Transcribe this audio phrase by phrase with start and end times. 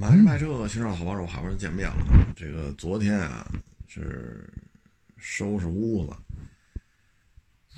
[0.00, 2.32] 买车卖车，新上好帮手，好不容易见面了。
[2.34, 3.46] 这个昨天啊，
[3.86, 4.50] 是
[5.18, 6.16] 收拾屋子，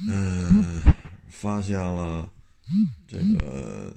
[0.09, 0.81] 嗯，
[1.29, 2.33] 发现了
[3.09, 3.93] 这个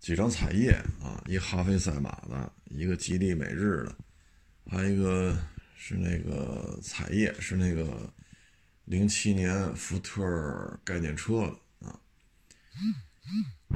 [0.00, 3.94] 几张彩页啊，一哈飞赛马的，一个吉利美日的，
[4.68, 5.38] 还有一个
[5.76, 8.12] 是那个彩页，是那个
[8.84, 12.00] 零七年福特概念车的啊。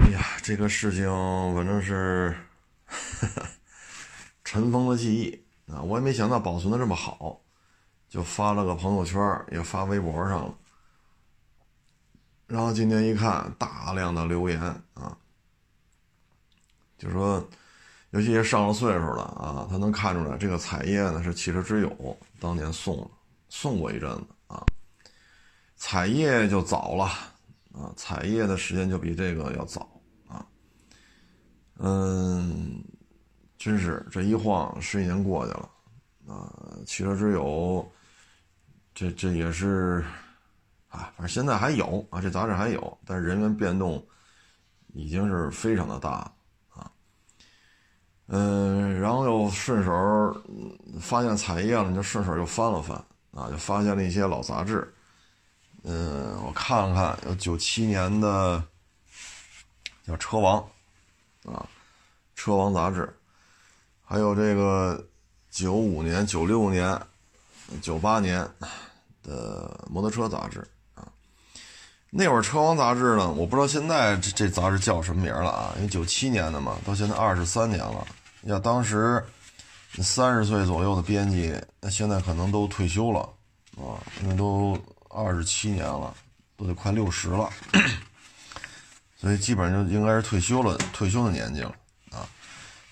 [0.01, 1.07] 哎呀，这个事情
[1.55, 2.35] 反正是。
[4.53, 5.81] 尘封的记忆啊！
[5.81, 7.41] 我也没想到保存的这么好，
[8.07, 9.19] 就发了个朋友圈，
[9.51, 10.55] 也发微博上了。
[12.49, 14.61] 然后今天一看，大量的留言
[14.93, 15.17] 啊，
[16.99, 17.43] 就说，
[18.11, 23.11] 尤其是上了岁数了啊，他能看出来这个彩页呢是汽车之友当年送，
[23.49, 24.63] 送过一阵子啊。
[25.77, 27.05] 彩页就早了
[27.73, 29.89] 啊，彩页的时间就比这个要早
[30.29, 30.45] 啊，
[31.79, 32.85] 嗯。
[33.65, 35.71] 真是这一晃十几年过去了，
[36.27, 36.53] 啊，
[36.85, 37.89] 汽车之友，
[38.93, 40.05] 这这也是，
[40.89, 44.05] 啊，反正现在还有啊，这杂志还有，但是人员变动
[44.95, 46.29] 已经是非常的大
[46.71, 46.91] 啊，
[48.27, 50.43] 嗯，然后又顺手
[51.01, 52.97] 发现彩页了，就顺手又翻了翻
[53.31, 54.93] 啊，就发现了一些老杂志，
[55.85, 58.61] 嗯，我看了看，有九七年的
[60.05, 60.59] 叫《车王》
[61.53, 61.65] 啊，
[62.35, 63.09] 《车王》杂志。
[64.13, 65.03] 还有这个
[65.51, 67.01] 九五年、九六年、
[67.81, 68.47] 九八年
[69.23, 70.61] 的摩托车杂志
[70.95, 71.09] 啊，
[72.11, 75.73] 那会儿《车王》杂志呢，我不知道现在这这杂志叫什么名了啊？
[75.77, 78.07] 因为九七年的嘛，到现在二十三年了。
[78.43, 79.25] 要当时
[79.95, 83.21] 三十岁左右的编辑，那现在可能都退休了
[83.79, 84.79] 啊，那都
[85.09, 86.15] 二十七年了，
[86.59, 87.49] 都得快六十了，
[89.17, 91.75] 所以基本上就应该是退休了，退休的年纪了。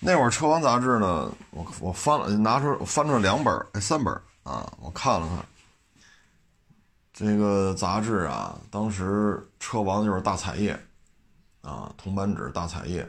[0.03, 5.45] 那会儿《车王》杂志呢，我我翻了，拿出翻出了两本哎，三本啊，我看了看。
[7.13, 10.77] 这个杂志啊，当时《车王》就是大彩页，
[11.61, 13.07] 啊，铜版纸大彩页，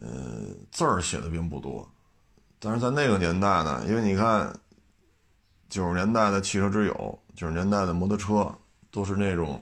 [0.00, 1.90] 呃，字儿写的并不多，
[2.60, 4.56] 但是在那个年代呢，因为你看，
[5.68, 8.48] 九十年代的汽车之友，九十年代的摩托车，
[8.92, 9.60] 都是那种。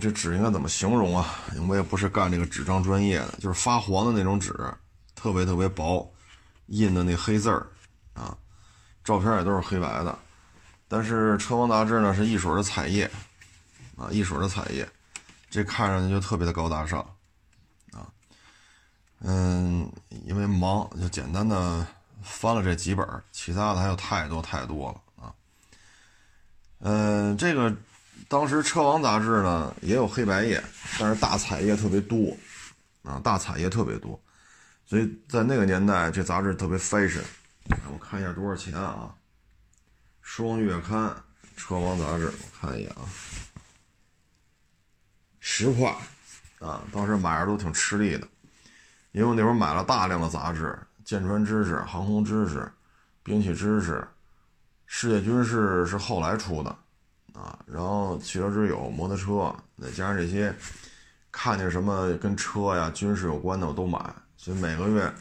[0.00, 1.38] 这纸应该怎么形容啊？
[1.68, 4.54] 我也不是干这个纸张专业的，就是发黄的那种纸，
[5.14, 6.10] 特别特别薄，
[6.66, 7.66] 印的那黑字儿
[8.14, 8.34] 啊，
[9.04, 10.18] 照片也都是黑白的。
[10.88, 13.10] 但是《车王》杂志呢是一水的彩页
[13.96, 14.88] 啊，一水的彩页，
[15.50, 17.00] 这看上去就特别的高大上
[17.92, 18.08] 啊。
[19.20, 19.90] 嗯，
[20.24, 21.86] 因为忙就简单的
[22.22, 25.34] 翻了这几本，其他的还有太多太多了啊。
[26.78, 27.74] 嗯，这个。
[28.28, 30.62] 当时《车王》杂志呢也有黑白页，
[30.98, 32.36] 但是大彩页特别多，
[33.02, 34.18] 啊，大彩页特别多，
[34.86, 37.22] 所以在那个年代这杂志特别 fashion。
[37.92, 39.14] 我看一下多少钱啊？
[40.20, 41.08] 双月刊
[41.56, 43.02] 《车王》杂志，我看一眼啊，
[45.40, 45.94] 十块，
[46.60, 48.26] 啊，当时买着都挺吃力的，
[49.12, 52.72] 因为那会儿买了大量的杂志，舰船知识、航空知识、
[53.22, 54.06] 兵器知识、
[54.86, 56.74] 世界军事是后来出的。
[57.32, 60.54] 啊，然后汽车之友、摩托车，再加上这些，
[61.30, 63.98] 看见什么跟车呀、军事有关的我都买。
[64.36, 65.12] 所以每个月，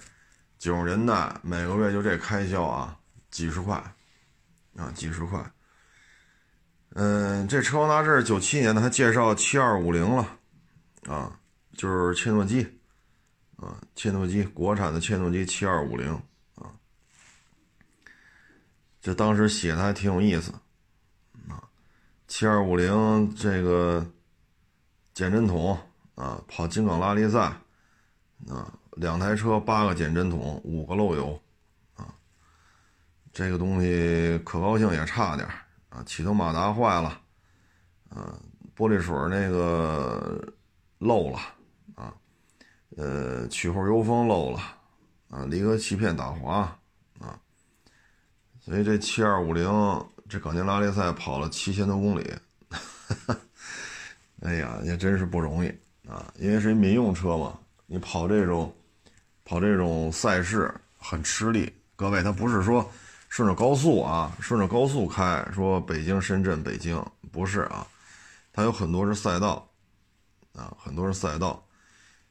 [0.58, 2.98] 九十年代每个月就这开销啊，
[3.30, 3.76] 几十块，
[4.76, 5.40] 啊，几十块。
[6.94, 10.38] 嗯，这车王杂志九七年的，他介绍七二五零了，
[11.08, 11.40] 啊，
[11.78, 12.62] 就是切诺基，
[13.56, 16.12] 啊，切诺基国产的切诺基七二五零，
[16.56, 16.68] 啊，
[19.02, 20.52] 这当时写的还挺有意思。
[22.32, 24.10] 七二五零这个
[25.14, 25.78] 减震筒
[26.16, 27.40] 啊，跑京港拉力赛
[28.48, 31.38] 啊，两台车八个减震筒，五个漏油
[31.94, 32.08] 啊，
[33.34, 35.46] 这个东西可靠性也差点
[35.90, 37.22] 啊，启动马达坏了
[38.08, 38.40] 啊，
[38.78, 40.42] 玻璃水那个
[41.00, 41.38] 漏了
[41.96, 42.16] 啊，
[42.96, 44.60] 呃，曲后油封漏了
[45.30, 46.80] 啊，离合器片打滑
[47.20, 47.38] 啊，
[48.62, 49.70] 所以这七二五零。
[50.32, 52.34] 这港京拉力赛跑了七千多公里，
[54.40, 55.68] 哎呀，也真是不容易
[56.08, 56.34] 啊！
[56.40, 58.74] 因为是民用车嘛，你跑这种
[59.44, 61.70] 跑这种赛事很吃力。
[61.98, 62.90] 各位，他不是说
[63.28, 67.86] 顺着高速啊，顺着高速开，说北京、深圳、北京不是啊，
[68.54, 69.70] 它有很多是赛道
[70.54, 71.62] 啊，很多是赛道。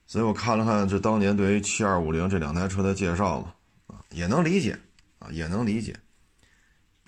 [0.06, 3.52] 所以我看了看这当年对于七二五零这两台车的介绍嘛，
[3.88, 4.74] 啊，也能理解
[5.18, 5.94] 啊，也能理解。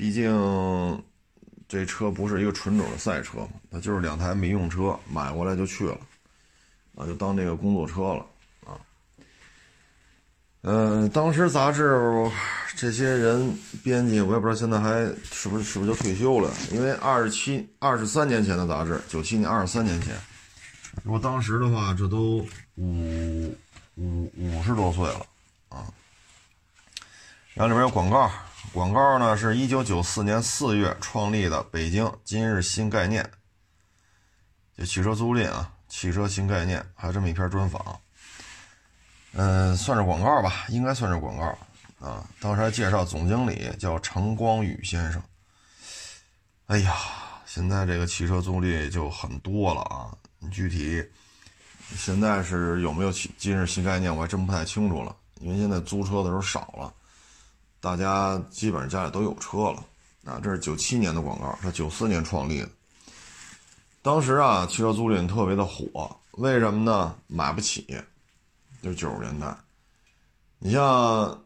[0.02, 1.04] 毕竟，
[1.68, 5.96] 这车不是一个纯种的赛车嘛，它就是两台民用车，买过来就去了，
[6.96, 8.26] 啊，就当这个工作车了，
[8.66, 8.74] 啊。
[10.62, 12.28] 嗯，当时杂志
[12.76, 20.16] 这些人编辑，我也不知道现在还是不是是不是就退休了，因为二十七、二十三年前的杂志，九七年二十三年前，
[21.04, 22.44] 如果当时的话，这都
[22.74, 23.56] 五
[23.94, 25.24] 五五十多岁了
[25.68, 25.86] 啊。
[27.54, 28.28] 然后里面有广告，
[28.72, 33.30] 广告呢是一九九四年四月创立的北京今日新概念，
[34.78, 38.00] 就汽车租赁啊，汽车新概念，还有这么一篇专访。
[39.34, 41.58] 嗯，算是广告吧，应该算是广告
[42.00, 42.26] 啊。
[42.40, 45.22] 当时还介绍总经理叫程光宇先生。
[46.68, 46.94] 哎呀，
[47.44, 50.16] 现在这个汽车租赁就很多了啊。
[50.50, 51.06] 具体
[51.94, 55.14] 现在是有没有今日新概念，我还真不太清楚了。
[55.40, 56.94] 因为现在租车的时候少了，
[57.82, 59.84] 大家基本上家里都有车了
[60.24, 60.40] 啊。
[60.42, 62.68] 这是九七年的广告，是九四年创立的。
[64.00, 67.14] 当时啊，汽车租赁特别的火，为什么呢？
[67.26, 67.84] 买不起。
[68.80, 69.56] 就是九十年代，
[70.58, 71.40] 你像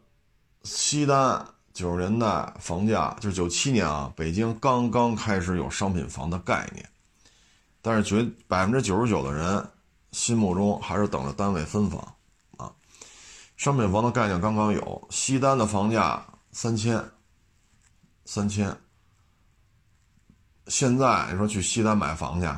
[0.62, 6.88] 西单九十年代房价，就是九七年啊，北京刚刚开始有商品房的概念，
[7.82, 9.68] 但是绝百分之九十九的人
[10.12, 12.15] 心目中还是等着单位分房。
[13.56, 17.02] 商品房的概念刚刚有，西单的房价三千，
[18.24, 18.76] 三千。
[20.66, 22.48] 现在你说去西单买房去，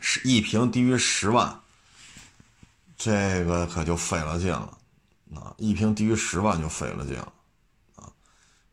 [0.00, 1.60] 是一平低于十万。
[2.96, 4.78] 这个可就费了劲了，
[5.34, 7.32] 啊，一平低于十万就费了劲了，
[7.96, 8.08] 啊，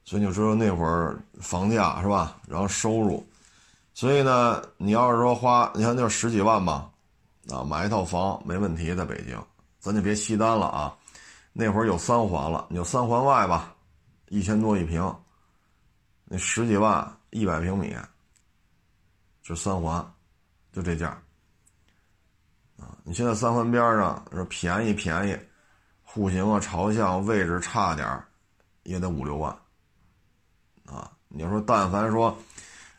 [0.06, 2.38] 所以你就知道那会儿房价是吧？
[2.48, 3.28] 然后收入，
[3.96, 6.90] 所以呢，你要是说花，你看就十几万吧，
[7.50, 9.44] 啊，买一套房没问题，在北京，
[9.82, 10.96] 咱就别吸单了啊，
[11.52, 13.76] 那会儿有三环了，你就三环外吧，
[14.30, 15.14] 一千多一平，
[16.24, 17.94] 那十几万一百平米，
[19.42, 20.14] 就三环，
[20.72, 21.10] 就这价。
[22.78, 25.38] 啊你现在三环边上说便宜便宜，
[26.04, 28.24] 户型啊、朝向、位置差点
[28.84, 29.52] 也得五六万，
[30.86, 31.12] 啊！
[31.28, 32.36] 你要说但凡说，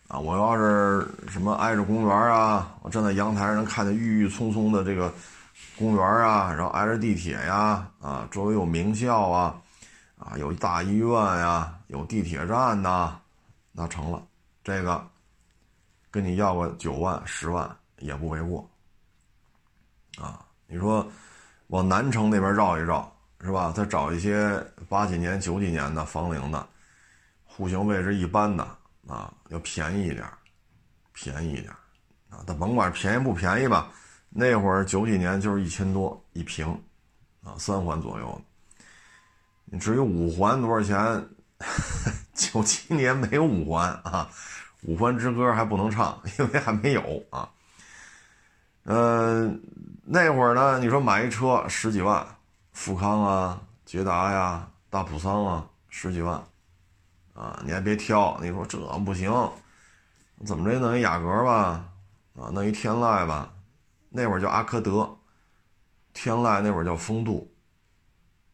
[0.08, 5.12] 啊，我要是什么挨着公园啊，我站在阳台上看见郁郁葱葱的这个
[5.78, 9.60] 公园啊，然后挨着地铁呀，啊，周围有名校啊，
[10.18, 13.18] 啊，有大医院呀，有地铁站呐，
[13.72, 14.22] 那成了，
[14.62, 15.04] 这个
[16.10, 17.68] 跟你要个九万、十万
[17.98, 18.68] 也不为过。
[20.18, 21.06] 啊，你说
[21.68, 23.10] 往南城那边绕一绕，
[23.40, 23.72] 是吧？
[23.74, 26.68] 再找一些八几年、九几年的房龄的，
[27.44, 28.62] 户型位置一般的
[29.08, 30.24] 啊，要便宜一点，
[31.14, 31.72] 便宜一点
[32.28, 32.44] 啊。
[32.46, 33.90] 但甭管便宜不便宜吧，
[34.32, 36.66] 那会儿九几年就是一千多一平
[37.44, 38.40] 啊，三环左右。
[39.64, 41.28] 你至于五环多少钱？
[42.34, 44.28] 九七年没有五环啊，
[44.82, 47.48] 五环之歌还不能唱，因为还没有啊。
[48.84, 49.62] 嗯。
[50.04, 52.26] 那会儿呢，你说买一车十几万，
[52.72, 56.42] 富康啊、捷达呀、大普桑啊，十几万，
[57.34, 59.32] 啊，你还别挑，你说这不行，
[60.44, 61.84] 怎么着弄一雅阁吧，
[62.34, 63.54] 啊，弄一天籁吧，
[64.14, 65.18] 那会儿叫阿科德，
[66.12, 67.50] 天籁那会儿叫风度，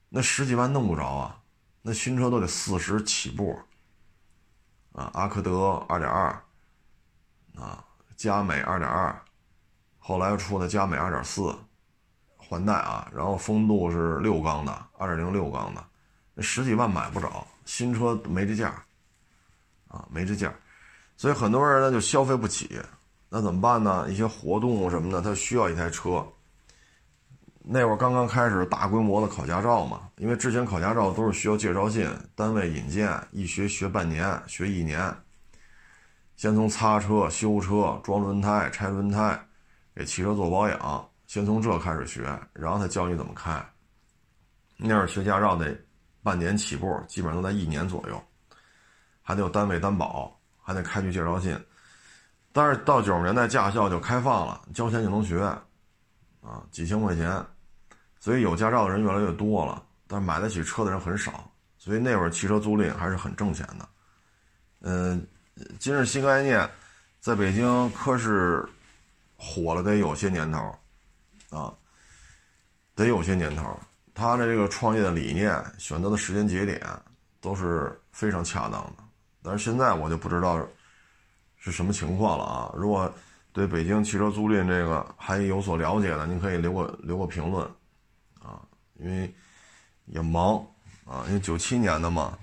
[0.09, 1.41] 那十几万弄不着啊，
[1.83, 3.59] 那新车都得四十起步，
[4.93, 6.31] 啊，阿科德二点二，
[7.57, 7.85] 啊，
[8.17, 9.21] 佳美二点二。
[9.99, 11.55] 后来又出的佳美二点四，
[12.37, 15.85] 换代啊，然后风度是六缸的，二点零六缸的，
[16.33, 18.71] 那十几万买不着，新车没这价，
[19.89, 20.55] 啊，没这价，
[21.17, 22.81] 所以很多人呢就消费不起，
[23.29, 24.09] 那怎么办呢？
[24.09, 26.27] 一些活动什么的，他需要一台车。
[27.63, 35.15] 那会儿刚刚开始大规模的考驾照嘛，因为之前考驾照都是需要介绍信，单位引荐，一学学半年，学一年，
[36.37, 39.39] 先从擦车、修车、装轮胎、拆轮胎。
[39.95, 43.61] 给汽车做保养，先从这开始学，然后他教你怎么开。
[44.77, 45.77] 那会儿学驾照得
[46.23, 48.23] 半年起步，基本上都在一年左右，
[49.23, 51.59] 还得有单位担保，还得开具介绍信。
[52.59, 55.41] 但是到九十年代驾校就开放了，交钱就能学，
[56.43, 57.41] 啊，几千块钱，
[58.19, 63.89] 所以有驾照的人越来越多了，但是买得起车的人很少，所以那会儿汽车租赁还是很挣钱的。
[64.81, 65.25] 嗯，
[65.79, 66.69] 今日新概念
[67.21, 68.69] 在北京科室。
[69.41, 70.59] 火了得有些年头，
[71.51, 71.73] 啊，
[72.97, 73.79] 得有些年头。
[74.13, 76.85] 他的这个创业的理念、选择的时间节点
[77.41, 79.05] 都是非常恰当的。
[79.41, 80.59] 但是现在我就不知道
[81.71, 82.73] 是什么情况了啊！
[82.75, 83.13] 如果
[83.53, 87.63] 对北京汽车租赁这个还有所了解的，您可以留个留个评论
[88.41, 88.63] 啊，
[88.95, 89.33] 因为
[90.07, 90.57] 也忙
[91.05, 92.39] 啊，因为九七年的嘛，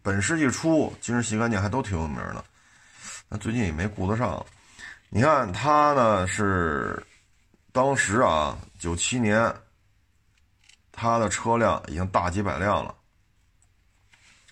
[0.00, 2.44] 本世纪初金日新概念还都挺有名的，
[3.28, 4.44] 那最近也没顾得上。
[5.08, 7.04] 你看他呢是
[7.72, 9.52] 当时啊，九七年，
[10.92, 12.94] 他的车辆已经大几百辆了，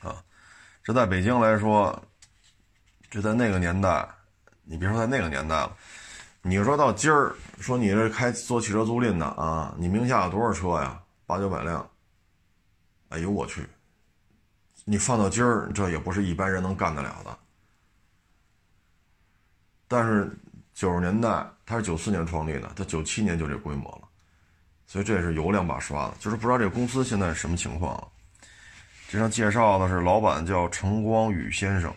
[0.00, 0.24] 啊，
[0.82, 2.02] 这在北京来说，
[3.10, 4.06] 这在那个年代，
[4.64, 5.76] 你别说在那个年代了，
[6.42, 11.00] 你说到今儿，说你这开做汽车租赁的啊，你名下有多少车呀？
[11.26, 11.88] 八九百辆，
[13.08, 13.66] 哎呦我去！
[14.84, 17.36] 你放到今儿，这也不是一般人能干得了的。
[19.88, 20.30] 但是
[20.74, 24.08] 九十年代，他是九四年创立的，他九七年就这规模了，
[24.86, 26.14] 所以这是有两把刷子。
[26.20, 28.08] 就是不知道这公司现在什么情况了。
[29.08, 31.92] 这上介绍的是老板叫陈光宇先生，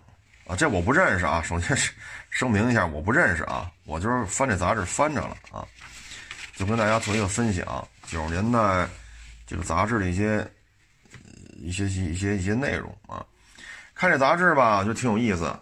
[0.50, 1.42] 啊，这我不认识啊。
[1.42, 1.94] 首先是
[2.30, 5.64] 声明一下，我不认识啊，我就是翻这杂志翻着了啊，
[6.56, 8.88] 就跟大家做一个分享九十年代
[9.46, 10.46] 这个杂志的一些。
[11.62, 13.20] 一些一些一些内容啊，
[13.94, 15.54] 看这杂志吧，就挺有意思。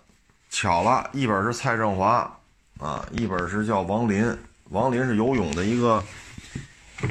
[0.52, 2.32] 巧了，一本是蔡振华
[2.80, 4.38] 啊，一本是叫王林。
[4.66, 6.04] 王林是游泳的一个，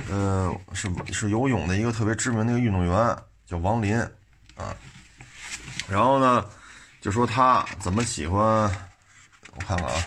[0.09, 2.95] 呃，是是游泳的一个特别知名的一个运动员，
[3.45, 3.99] 叫王林
[4.55, 4.73] 啊。
[5.89, 6.47] 然后呢，
[7.07, 8.43] 就说他怎么喜欢，
[9.55, 10.05] 我看看啊，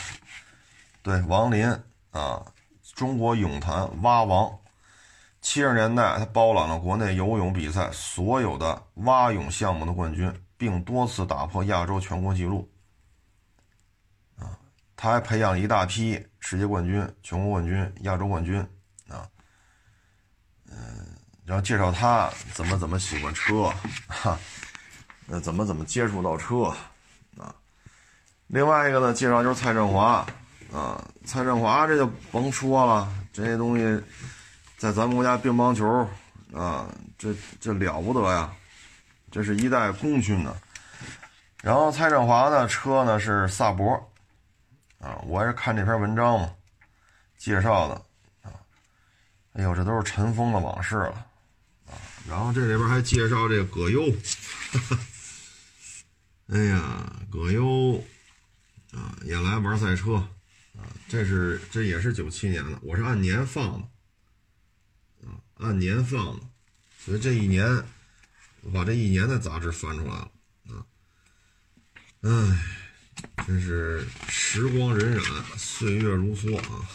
[1.02, 1.66] 对，王林
[2.12, 2.46] 啊，
[2.94, 4.60] 中国泳坛蛙王。
[5.40, 12.70] 七十年代，他包揽了国内游泳比赛所有的蛙泳项目的冠军，并多次打破亚洲全国纪录。
[14.38, 14.60] 啊，
[14.98, 18.60] 他还培养了一大批世界冠军、全国冠军、亚洲冠军。
[19.08, 19.26] 啊，
[20.70, 21.16] 嗯，
[21.46, 23.74] 然后介绍他怎么怎么喜欢车，
[24.06, 24.38] 哈，
[25.32, 26.74] 那怎么怎么接触到车，
[27.38, 27.54] 啊，
[28.48, 30.26] 另外一个呢，介绍就是蔡振华，
[30.74, 34.04] 啊，蔡振华这就甭说了，这些东西。
[34.80, 35.86] 在咱们国家乒乓球
[36.58, 38.50] 啊，这这了不得呀，
[39.30, 40.56] 这是一代功勋呢。
[41.62, 43.94] 然后蔡振华的车呢是萨博，
[45.02, 46.50] 啊，我还是看这篇文章嘛，
[47.38, 47.96] 介绍的
[48.42, 48.56] 啊。
[49.52, 51.26] 哎呦，这都是尘封的往事了
[51.86, 52.00] 啊。
[52.26, 54.04] 然后这里边还介绍这个葛优，
[56.52, 58.04] 哎呀，葛优
[58.92, 60.16] 啊也来玩赛车
[60.76, 63.88] 啊，这是这也是九七年的，我是按年放的。
[65.28, 66.50] 啊按年放的，
[66.98, 67.68] 所以这一年
[68.62, 70.32] 我把这一年的杂志翻出来了
[70.70, 70.84] 啊！
[72.22, 72.30] 哎，
[73.46, 76.90] 真是时光荏苒，岁月如梭啊！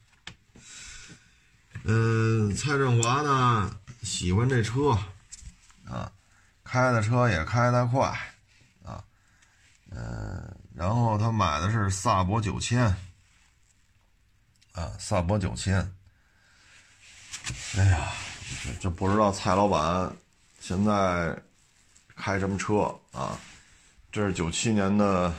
[1.85, 4.97] 嗯，蔡振华呢喜欢这车
[5.85, 6.11] 啊，
[6.63, 8.32] 开的车也开得快，
[9.95, 12.83] 嗯，然后他买的是萨博九千
[14.73, 15.75] 啊，萨博九千。
[17.77, 18.11] 哎呀，
[18.79, 20.11] 就不知道蔡老板
[20.59, 21.37] 现在
[22.15, 23.37] 开什么车啊？
[24.11, 25.33] 这是九七年的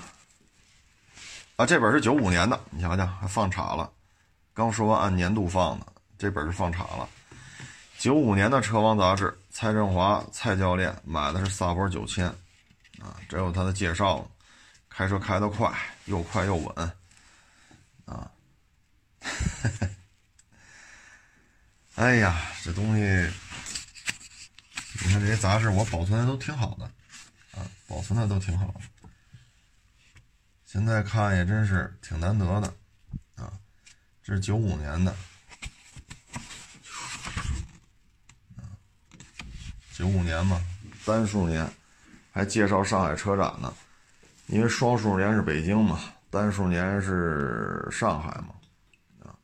[1.56, 3.90] 啊，这本是九五年的，你瞧瞧，还放岔了。
[4.52, 5.86] 刚说完按年度放的，
[6.18, 7.08] 这本是放岔了。
[7.98, 12.26] 九五年的《车王》杂志，蔡振华蔡教练买的是萨博九千
[13.00, 14.28] 啊，这有他的介绍，
[14.94, 15.74] 开车开得快，
[16.04, 16.92] 又快又稳。
[18.04, 18.30] 啊。
[21.96, 23.30] 哎呀，这东西，你
[25.10, 26.84] 看这些杂志，我保存的都挺好的，
[27.58, 28.80] 啊，保存的都挺好的。
[30.64, 32.74] 现在看也真是挺难得的，
[33.36, 33.52] 啊，
[34.22, 35.12] 这是九五年的，
[38.56, 38.66] 啊，
[39.92, 40.60] 九五年嘛，
[41.04, 41.70] 单数年，
[42.32, 43.72] 还介绍上海车展呢，
[44.54, 45.98] 因为双数年是北京嘛，
[46.30, 48.54] 单数年是上海嘛。
[49.24, 49.34] 啊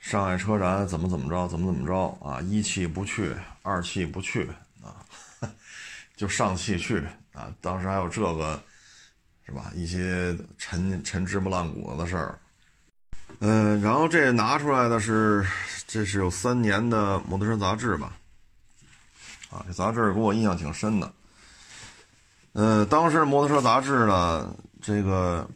[0.00, 2.40] 上海车展怎么怎么着，怎么怎么着啊？
[2.40, 3.32] 一汽不去，
[3.62, 4.50] 二汽不去
[4.82, 4.98] 啊，
[6.16, 6.98] 就上汽去
[7.32, 7.54] 啊。
[7.60, 8.60] 当时还有这个，
[9.46, 9.70] 是吧？
[9.76, 12.36] 一些陈陈芝麻烂谷子的事儿。
[13.38, 15.46] 嗯，然后这拿出来的是，
[15.86, 18.12] 这是有三年的摩托车杂志吧？
[19.50, 21.12] 啊，这杂志给我印象挺深的。
[22.60, 25.48] 嗯，当时摩托车杂志呢，这个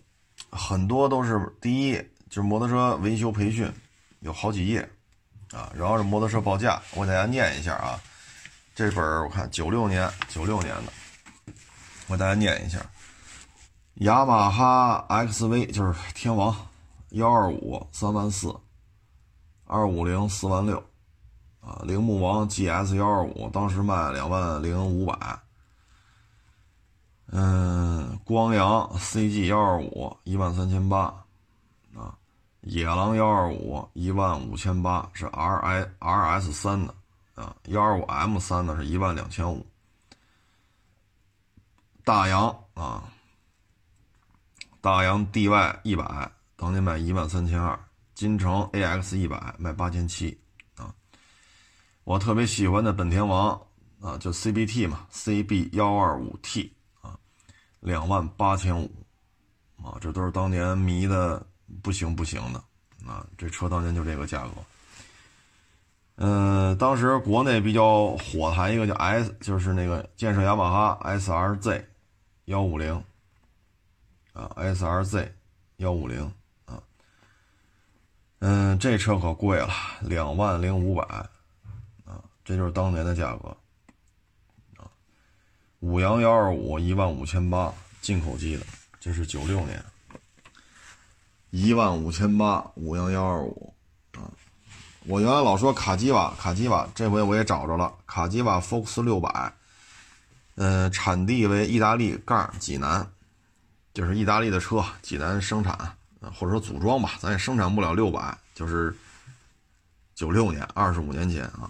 [0.50, 1.96] 很多都是第一
[2.30, 3.68] 就是摩托车维修培训。
[4.20, 4.88] 有好几页，
[5.50, 7.98] 啊，然后是摩托车报价，我给大家念一下啊。
[8.72, 10.92] 这本我看九六年，九六年的，
[12.06, 12.78] 我给大家念一下。
[13.94, 16.54] 雅马哈 XV 就是天王，
[17.08, 18.54] 幺二五三万四，
[19.66, 20.80] 二五零四万六，
[21.60, 25.18] 啊，铃木王 GS 幺二五当时卖两万零五百，
[27.34, 31.04] 嗯，光阳 CG 幺二五一万三千八。
[31.94, 32.16] 啊
[32.60, 36.94] 野狼幺二五一万五千八是 R I R S 三的
[37.34, 39.66] 啊，幺二五 M 三的是一万两千五。
[42.04, 43.02] 大洋啊，
[44.80, 47.76] 大洋 D Y 一百当年卖一万三千二，
[48.14, 50.38] 金城 A X 一百卖八千七
[50.76, 50.94] 啊。
[52.04, 53.60] 我特别喜欢的本田王
[54.00, 56.72] 啊，就 CBT 嘛，CB 幺二五 T，
[57.82, 58.90] 两万八千五
[59.82, 61.44] 啊，这都是当年迷的
[61.82, 62.58] 不行不行的
[63.06, 64.52] 啊，这车当年就这个价格。
[66.14, 71.84] 嗯，当时国内比较火的还一个叫 S，就是那个建设雅马哈 SRZ
[72.44, 72.94] 幺五零
[74.32, 75.28] 啊，SRZ
[75.76, 76.32] 幺五零。
[78.44, 79.68] 嗯，这车可贵了，
[80.00, 81.04] 两万零五百，
[82.04, 83.56] 啊，这就是当年的价格，
[85.82, 88.64] 五羊幺二五一万五千八，进口机的，
[89.00, 89.84] 这是九六年，
[91.50, 93.74] 一万五千八，五羊幺二五，
[94.12, 94.30] 啊，
[95.06, 99.52] 我原来老说卡基瓦，卡基瓦，这回我也找着了，卡基瓦 Fox 六百，
[100.54, 103.04] 嗯，产地为意大利杠济南，
[103.92, 105.76] 就是意大利的车，济南生产。
[106.38, 108.96] 或者说组装吧，咱也生产不了六百，就是
[110.14, 111.68] 九六年，二十五年前啊。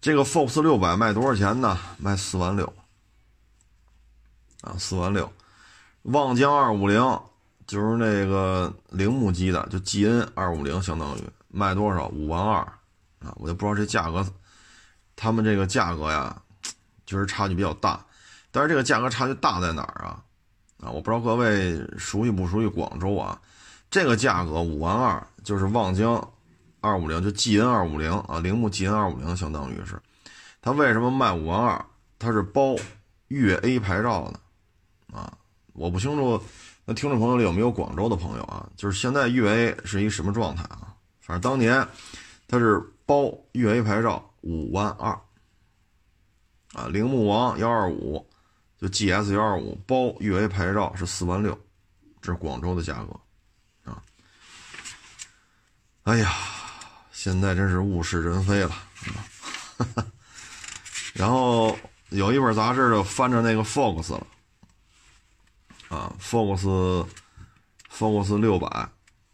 [0.00, 1.78] 这个 Fox 六百卖多少钱呢？
[1.96, 2.66] 卖四万六
[4.64, 5.30] 啊，四万六。
[6.02, 7.00] 望江二五零
[7.66, 12.08] 就是那个铃木机的，就 GN 二五零，相当于卖多少？
[12.08, 12.56] 五万二
[13.20, 13.32] 啊！
[13.36, 14.26] 我就不知道这价格，
[15.16, 16.36] 他们这个价格呀，
[17.06, 18.04] 就是差距比较大。
[18.50, 20.22] 但是这个价格差距大在哪儿啊？
[20.82, 23.40] 啊，我不知道各位熟悉不熟悉广州啊？
[23.90, 26.22] 这个价格五万二，就是望江
[26.80, 29.98] 二五零，就 G N 二五零啊，铃木 G N 二五零，相当于是，
[30.60, 31.82] 它为什么卖五万二？
[32.18, 32.76] 它是包
[33.28, 34.40] 粤 A 牌照的
[35.14, 35.32] 啊，
[35.72, 36.42] 我不清楚
[36.84, 38.68] 那听众朋友里有没有广州的朋友啊？
[38.76, 40.94] 就是现在粤 A 是一个什么状态啊？
[41.20, 41.86] 反正当年
[42.48, 45.18] 它是包粤 A 牌照五万二
[46.74, 48.28] 啊，铃木王幺二五。
[48.76, 51.58] 就 G S 幺二五包粤 A 牌照是四万六，
[52.20, 54.02] 这是广州的价格啊！
[56.02, 56.34] 哎呀，
[57.12, 58.74] 现在真是物是人非了。
[61.14, 61.74] 然后
[62.10, 64.26] 有一本杂志就翻着那个 Fox 了
[65.94, 67.06] 啊，Focus
[67.90, 68.66] Focus 六百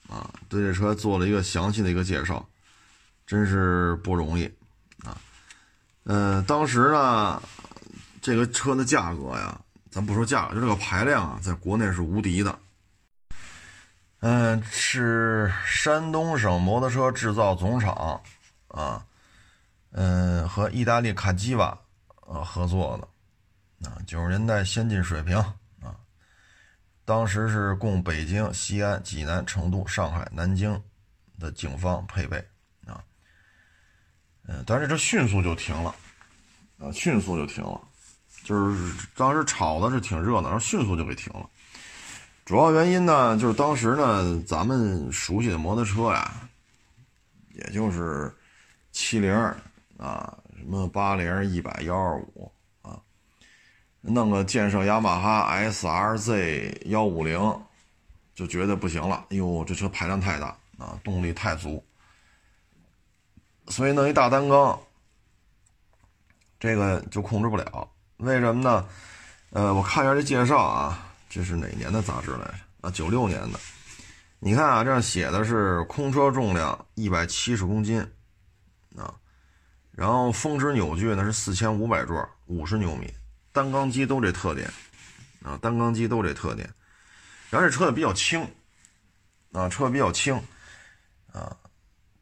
[0.09, 2.46] 啊，对这车做了一个详细的一个介绍，
[3.27, 4.44] 真是不容易
[5.05, 5.16] 啊。
[6.05, 7.42] 嗯，当时呢。
[8.23, 9.59] 这个车的价格呀，
[9.90, 12.59] 咱不说价，就这个排量啊，在国内是无敌的。
[14.18, 18.20] 嗯，是山东省摩托车制造总厂
[18.68, 19.03] 啊，
[19.92, 21.79] 嗯，和意大利卡基瓦
[22.27, 25.42] 呃合作的啊，九十年代先进水平，
[27.11, 30.81] 当时是供北京、西安、济南、成都、上海、南京
[31.40, 32.37] 的警方配备
[32.87, 33.03] 啊，
[34.46, 35.92] 嗯，但是这迅速就停了
[36.79, 37.81] 啊，迅速就停了。
[38.44, 41.51] 就是当时炒的是挺热闹，然后迅速就给停了。
[42.44, 46.49] 主要原因呢，就是当时呢，咱们熟悉的摩托车呀，
[47.55, 48.33] 也就是
[48.92, 49.35] 七零
[49.99, 52.53] 啊，什么八零、一百、幺二五，
[54.03, 57.39] 弄个建设雅马哈 S R Z 幺五零，
[58.35, 59.27] 就觉得不行了。
[59.31, 61.85] 哎呦，这车排量太大啊，动力太足，
[63.69, 64.79] 所以弄一大单缸，
[66.59, 67.89] 这个就控制不了。
[68.17, 68.87] 为什么呢？
[69.51, 72.55] 呃，我看一下这介绍啊，这是哪年的杂志来着？
[72.83, 73.61] 啊，九六年的。
[74.39, 78.01] 你看啊，这写的是空车重量一百七十公斤
[78.97, 79.15] 啊，
[79.91, 83.13] 然后峰值扭矩呢是四千五百转，五十牛米，
[83.53, 84.71] 单缸机都这特点
[85.43, 86.69] 啊，单缸机都这特点。
[87.51, 88.49] 然后这车也比较轻
[89.53, 90.41] 啊，车比较轻
[91.33, 91.57] 啊，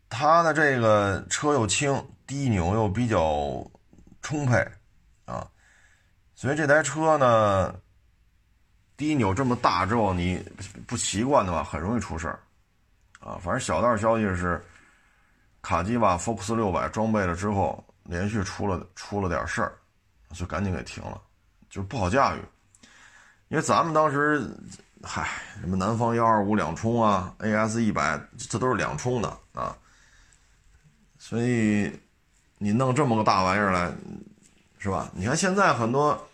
[0.08, 3.70] 它的这个车又轻，低扭又比较
[4.22, 4.66] 充沛
[5.26, 5.46] 啊。
[6.34, 7.74] 所以这台车呢，
[8.96, 10.42] 低扭这么大之后，你
[10.86, 12.40] 不习惯的话，很容易出事儿，
[13.20, 14.64] 啊，反正小道消息是，
[15.60, 19.76] 卡基瓦 FOX 六百装备了之后，连续出了出了点事儿，
[20.32, 21.20] 就赶紧给停了，
[21.68, 22.38] 就是不好驾驭，
[23.48, 24.48] 因为咱们当时，
[25.02, 25.28] 嗨，
[25.60, 29.76] 什么南方幺二五两冲啊，AS 一百，这都是两冲的啊，
[31.18, 31.92] 所以
[32.58, 33.92] 你弄这么个大玩意儿来，
[34.78, 35.10] 是吧？
[35.14, 36.24] 你看现在很多。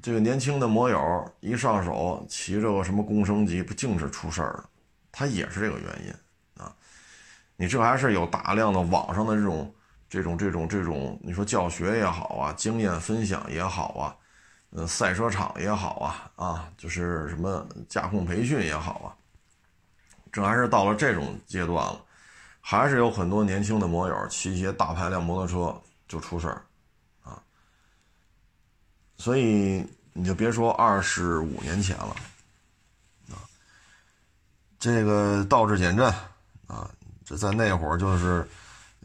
[0.00, 4.70] 这个年轻的摩友一上手骑着个什么公升级，不净是出事儿了？
[5.10, 6.72] 他也是这个原因啊！
[7.56, 9.74] 你这还是有大量的网上的这种、
[10.08, 14.16] 这种、这种、这种，你说教学也好啊，经验分享也好啊，
[14.70, 19.12] 呃，赛车场也好啊，啊，就是什么驾控培训也好啊，
[20.32, 22.00] 这还是到了这种阶段了，
[22.60, 26.62] 还是有很多年轻的摩友骑一些大排量摩托车就出事儿
[27.22, 27.42] 啊。
[29.16, 32.16] 所以你就别说二十五年前了，
[33.30, 33.44] 啊，
[34.78, 36.06] 这个倒置减震
[36.66, 36.90] 啊，
[37.24, 38.46] 这在那会儿就是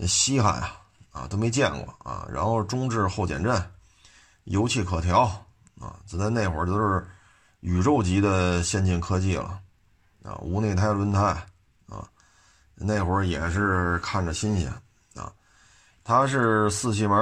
[0.08, 0.82] 稀罕啊，
[1.14, 2.28] 啊，都没见过啊。
[2.30, 3.72] 然后中置后减震，
[4.44, 5.22] 油气可调
[5.80, 7.08] 啊，就在那会儿都是
[7.62, 9.62] 宇宙级的先进科技了
[10.24, 10.36] 啊。
[10.42, 11.20] 无内胎轮胎
[11.88, 12.06] 啊，
[12.76, 14.70] 那会儿也是看着新鲜
[15.16, 15.32] 啊。
[16.04, 17.18] 它是四气门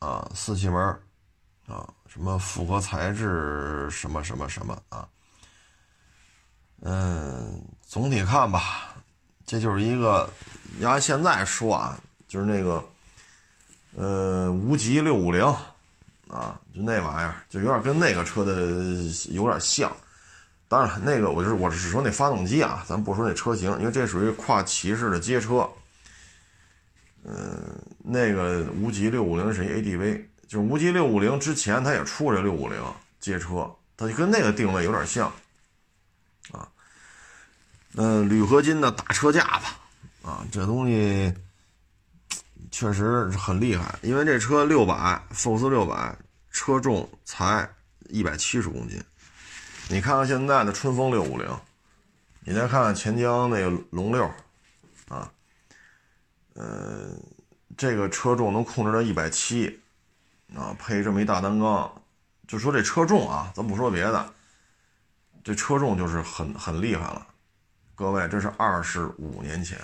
[0.00, 0.76] 啊，四气门
[1.66, 5.08] 啊，什么复合材质，什么什么什么啊。
[6.82, 8.94] 嗯，总体看吧，
[9.46, 10.28] 这就是一个，
[10.78, 11.98] 你按现在说啊，
[12.34, 12.84] 就是那个，
[13.94, 15.40] 呃，无极六五零，
[16.26, 18.96] 啊，就那玩意儿，就有点跟那个车的
[19.30, 19.96] 有点像。
[20.66, 25.70] 当然，那个我是我是说那发动机啊，咱不说那车型，因为这属于跨骑式的街车。
[27.22, 32.82] 嗯，那个无极六五零是一 ADV，就是无极六五零之前它也出过这六五零
[33.20, 35.32] 街车，它就跟那个定位有点像，
[36.50, 36.68] 啊。
[37.94, 41.32] 嗯，铝合金的大车架子，啊，这东西
[42.74, 43.96] 确实很厉害。
[44.02, 46.12] 因为这车六百福斯六百，
[46.50, 47.70] 车重才
[48.08, 49.00] 一百七十公斤。
[49.88, 51.48] 你看看现在的春风六五零，
[52.40, 54.24] 你再看看钱江那个龙六，
[55.06, 55.30] 啊，
[56.54, 57.10] 呃，
[57.76, 59.80] 这个车重能控制到一百七，
[60.56, 62.02] 啊，配这么一大单缸，
[62.48, 64.34] 就说这车重啊，咱不说别的，
[65.44, 67.24] 这车重就是很很厉害了。
[67.94, 69.78] 各位，这是二十五年前，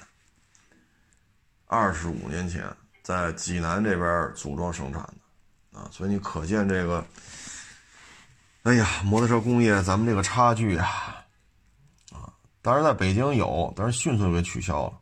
[1.73, 2.65] 二十五年前
[3.01, 7.05] 在济南这边组装生产的啊，所以你可见这个，
[8.65, 11.25] 哎呀，摩托车工业咱们这个差距啊，
[12.11, 12.27] 啊，
[12.61, 14.99] 当然在北京有，但是迅速给取消了，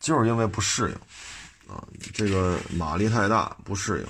[0.00, 4.06] 就是因为不适应啊，这个马力太大不适应。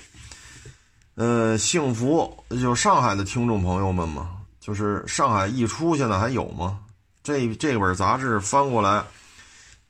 [1.16, 6.78] 呃，幸福就上海的听众朋友们嘛，就是上海易出现在还有吗？
[7.24, 9.02] 这这本杂志翻过来，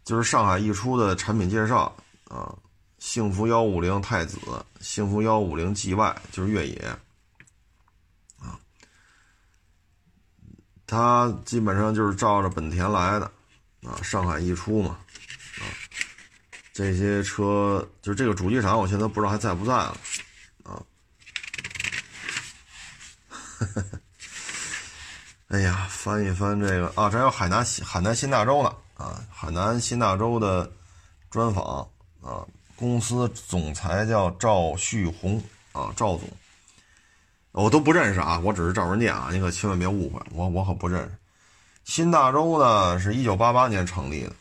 [0.05, 1.97] 就是上海一出的产品介绍
[2.29, 2.55] 啊，
[2.99, 4.39] 幸福幺五零太子，
[4.81, 6.77] 幸福幺五零 GY 就是越野
[8.39, 8.61] 啊，
[10.87, 13.25] 它基本上就是照着本田来的
[13.83, 14.99] 啊，上海一出嘛
[15.59, 15.65] 啊，
[16.75, 19.97] 这些车就是这个主机厂，我现在不知道还在不在了
[20.65, 20.83] 啊。
[25.49, 30.69] 哎呀，翻一翻这个啊，这有海南海南新大洲呢啊，海南新大洲的
[31.31, 31.87] 专访
[32.23, 35.41] 啊，公司总裁叫赵旭红
[35.73, 36.23] 啊，赵总，
[37.53, 41.15] 我都不认识啊，我只是照着念啊，你可千万别误会，我我可不认识。
[41.85, 44.33] 新大洲呢，是一九八八年成立的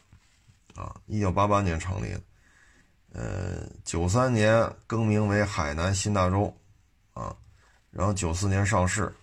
[0.81, 2.21] 啊，一九八八年成立的，
[3.11, 6.55] 呃，九三年更名为海南新大洲
[7.13, 7.35] 啊，
[7.91, 9.13] 然后九四年上市。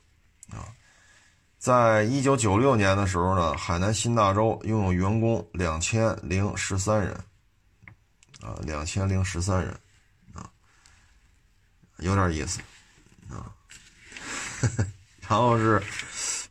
[1.60, 7.12] 在一九九六年的时候呢，海南新大洲拥有员工两千零十三人，
[8.40, 9.78] 啊，两千零十三人，
[10.32, 10.48] 啊，
[11.98, 12.60] 有点意思，
[13.28, 13.52] 啊，
[15.28, 15.82] 然后是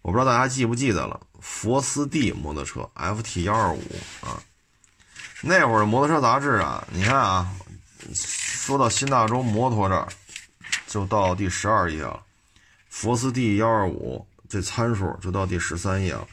[0.04, 3.82] 我不知道大家记不记得了，佛斯蒂摩托车 FT 幺二五
[4.22, 4.39] 啊，
[5.41, 7.52] 那会儿摩托车杂志啊，你看啊，
[8.13, 10.08] 说到新大洲摩托这儿，
[10.86, 12.24] 就到第十二页了，
[12.89, 14.24] 佛斯蒂幺二五。
[14.49, 16.27] 这参数就到第十三页了，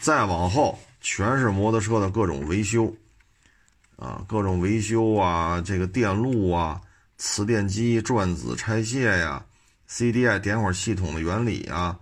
[0.00, 2.92] 再往后全是摩托车的各种维修，
[3.96, 6.80] 啊，各种维修啊，这个电路啊，
[7.18, 9.44] 磁电机转子拆卸呀
[9.88, 11.98] ，CDI 点火系统的原理啊，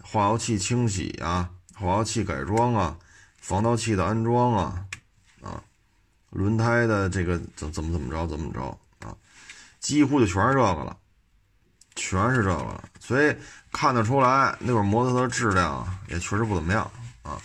[0.00, 2.96] 化油器清洗啊，化油器改装啊，
[3.40, 4.86] 防盗器的安装啊，
[5.42, 5.60] 啊，
[6.30, 8.62] 轮胎的这个怎怎么怎么着怎么着
[9.00, 9.16] 啊，
[9.80, 10.96] 几乎就全是这个了。
[11.98, 13.36] 全是这个，所以
[13.72, 16.88] 看得出来那会儿摩托车的质量也确实不怎么样
[17.22, 17.36] 啊，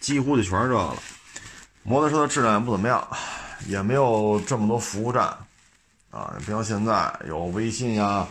[0.00, 0.96] 几乎就全是这个了。
[1.84, 3.06] 摩托车的质量也不怎么样，
[3.66, 5.26] 也没有这么多服务站
[6.10, 8.26] 啊，不像现在有微信呀，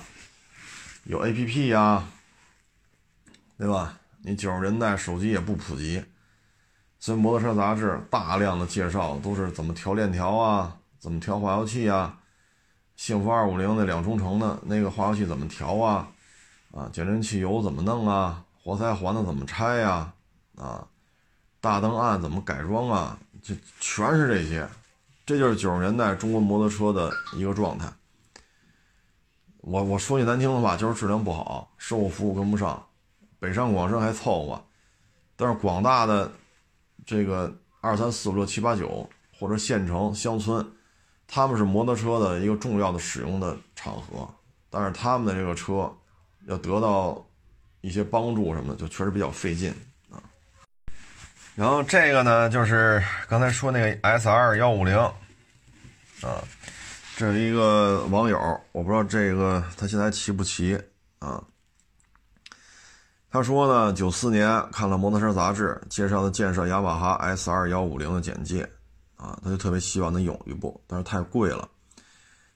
[1.06, 2.04] 有 APP 呀，
[3.58, 3.97] 对吧？
[4.21, 6.04] 你九十年代手机也不普及，
[6.99, 12.17] 所以摩托车杂志大量的介绍都是怎么调链条啊，怎么调化油器啊。
[13.04, 16.08] 幸福二五零那两冲程的那个化油器怎么调啊？
[16.72, 18.46] 啊，减震器油怎么弄啊？
[18.63, 20.13] 活塞环子怎么拆呀？
[20.56, 20.88] 啊，
[21.60, 23.20] 大灯暗怎么改装啊？
[23.42, 24.66] 这全是这些，
[25.26, 27.92] 这就是九十年代中国摩托车的一个状态。
[29.58, 32.88] 我我说句难听的话，就是质量不好，售后服务跟不上，
[33.38, 34.63] 北上广深还凑合，
[35.36, 36.32] 但是广大的
[37.06, 40.66] 这个二三四五六七八九或者县城乡村。
[41.36, 44.30] 他们是摩托车的一个重要的使用的场合，
[44.69, 45.91] 但是他们的这个车
[46.46, 47.19] 要得到
[47.82, 49.74] 一些帮助什么的，就确实比较费劲
[50.12, 50.22] 啊。
[51.56, 56.38] 然后这个呢，就是刚才说那个 S R 幺五零啊，
[57.17, 58.38] 这是一个网友，
[58.72, 60.80] 我不知道这个他现在骑不骑
[61.17, 61.43] 啊？
[63.32, 68.69] 他说呢，九四年看了《摩托车杂志》介绍的建设雅马哈 S 二幺五零的简介
[69.24, 71.70] 啊，他就特别希望能有一部，但是太贵了。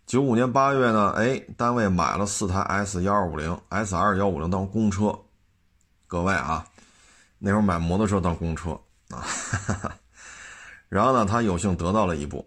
[0.05, 5.17] 九五年八月呢，哎，单位买了四台 S 幺二五零、S 二幺五零当公车。
[6.07, 6.67] 各位啊，
[7.39, 8.71] 那会儿买摩托车当公车
[9.09, 9.95] 啊哈哈，
[10.89, 12.45] 然后呢，他有幸得到了一部。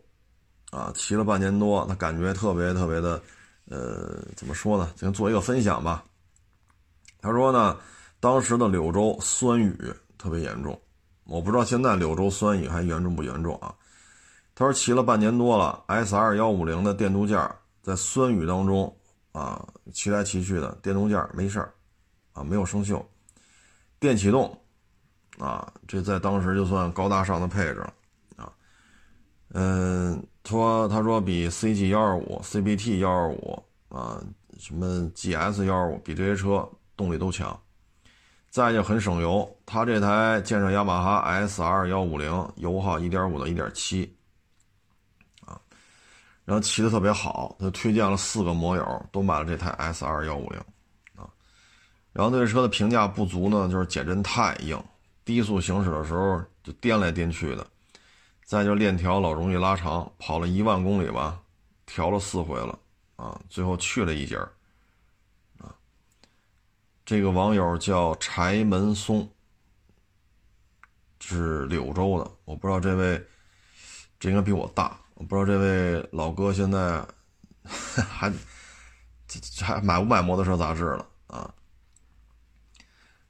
[0.70, 3.20] 啊，骑了半年多，他感觉特别特别的，
[3.68, 4.92] 呃，怎么说呢？
[4.96, 6.04] 先做一个分享吧。
[7.20, 7.76] 他说呢，
[8.20, 9.76] 当时的柳州酸雨
[10.16, 10.80] 特别严重，
[11.24, 13.74] 我不知道现在柳州酸雨还严重不严重啊？
[14.60, 18.94] 他说骑了半年多了，S 二幺五零的电镀件在酸雨当中
[19.32, 21.72] 啊，骑来骑去的电镀件没事儿
[22.34, 23.02] 啊，没有生锈，
[23.98, 24.54] 电启动
[25.38, 27.94] 啊，这在当时就算高大上的配置了
[28.36, 28.52] 啊，
[29.54, 30.22] 嗯。
[30.44, 34.20] 说他说比 CG 幺二五、CBT 幺二五啊，
[34.58, 37.56] 什么 GS 幺二五比这些车动力都强，
[38.50, 39.48] 再就很省油。
[39.64, 44.12] 他这台建设雅马哈 SR 幺五零，油耗一点五到一点七，
[46.44, 47.57] 然后骑的特别好。
[47.59, 50.59] 他推荐了四个摩友都买了这台 SR 幺五零，
[51.16, 51.29] 啊，
[52.12, 54.83] 然后对这车的评价不足呢，就是减震太硬，
[55.24, 57.66] 低速行驶的时候就颠来颠去的。
[58.44, 61.40] 再就链条老容易拉长，跑了一万公里吧，
[61.87, 62.76] 调了四回了，
[63.14, 64.53] 啊，最后去了一节儿，
[65.61, 65.72] 啊，
[67.05, 69.31] 这个网友叫柴门松，
[71.20, 73.24] 是柳州的，我不知道这位，
[74.18, 77.04] 这应该比我大，我不知道这位老哥现在
[78.09, 78.33] 还
[79.61, 81.52] 还买不买摩托车杂志了啊？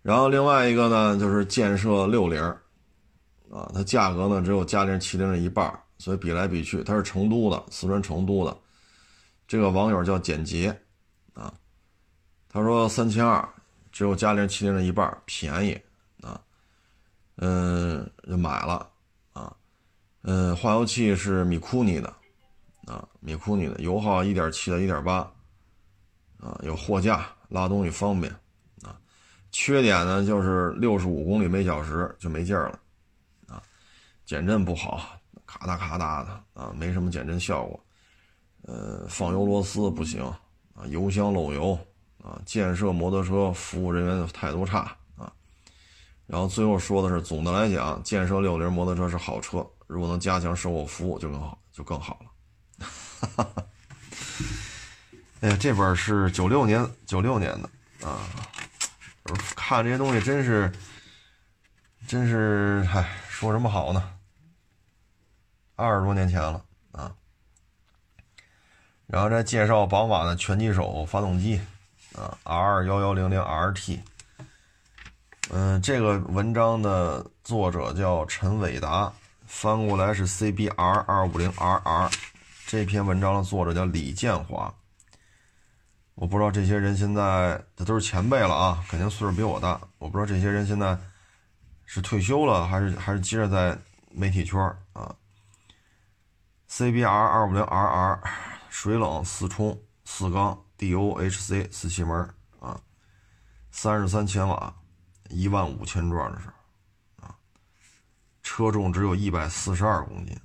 [0.00, 2.40] 然后另外一个呢，就是建设六零。
[3.50, 8.56] 啊，它价格呢只有嘉陵七零的一半，所以比来比去，它是成都的，四川成都的。
[9.48, 10.68] 这个网友叫简洁，
[11.34, 11.52] 啊，
[12.48, 13.46] 他说三千二，
[13.90, 15.72] 只有嘉陵七零的一半，便宜
[16.22, 16.40] 啊，
[17.38, 18.88] 嗯，就买了，
[20.22, 22.14] 嗯，化油器是米库尼的，
[22.86, 25.18] 啊，米库尼的，油耗一点七到一点八，
[26.38, 28.30] 啊，有货架，拉东西方便，
[28.82, 29.00] 啊，
[29.50, 32.78] 缺点呢就是六十五公里每小时就没劲儿了。
[33.48, 33.62] 啊
[34.26, 37.80] 减震不好，咔嗒咔嗒的啊，没什么减震效果。
[38.62, 40.22] 呃，放油螺丝不行
[40.74, 41.76] 啊，油箱漏油
[42.22, 44.94] 啊，建设摩托车服务人员的态度差。
[46.30, 52.86] 然后最后说的是，总的来讲，建设六零摩托车是好车，如果能加强售后服务就更好，就更好了。
[52.86, 53.64] 哈哈。
[55.40, 57.68] 哎呀，这本是九六年九六年的
[58.06, 58.20] 啊，
[59.56, 60.70] 看这些东西真是，
[62.06, 64.12] 真是，唉，说什么好呢？
[65.74, 67.12] 二十多年前了啊，
[69.08, 71.60] 然后再介绍宝马的拳击手发动机
[72.14, 73.98] 啊，R 幺幺零零 RT。
[75.52, 79.12] 嗯，这个文章的作者叫陈伟达，
[79.46, 82.12] 翻过来是 CBR 二五零 RR。
[82.68, 84.72] 这篇文章的作者叫李建华。
[86.14, 89.80] 我不知道这些人现在这都是前辈了啊，肯定岁数比我大。
[89.98, 90.96] 我不知道这些人现在
[91.84, 93.76] 是退休了，还是还是接着在
[94.12, 94.60] 媒体圈
[94.92, 95.12] 啊。
[96.70, 98.20] CBR 二五零 RR
[98.68, 102.16] 水冷四冲四缸 DOHC 四气门
[102.60, 102.80] 啊，
[103.72, 104.72] 三十三千瓦，
[105.30, 107.34] 一万五千转的时候啊，
[108.42, 110.38] 车重只有一百四十二公斤。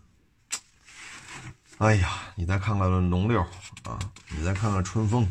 [1.80, 3.42] 哎呀，你再看看龙六
[3.84, 5.30] 啊，你再看看春风，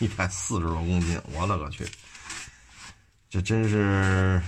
[0.00, 1.88] 一百四十多公斤，我勒个去，
[3.30, 4.42] 这真是。